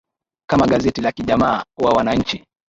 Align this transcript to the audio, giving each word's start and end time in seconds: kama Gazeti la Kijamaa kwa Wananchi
kama 0.49 0.67
Gazeti 0.67 1.01
la 1.01 1.11
Kijamaa 1.11 1.65
kwa 1.77 1.91
Wananchi 1.91 2.45